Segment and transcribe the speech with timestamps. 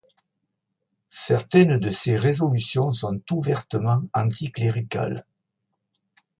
[1.13, 5.27] Certaines de ces résolutions sont ouvertement anticléricales.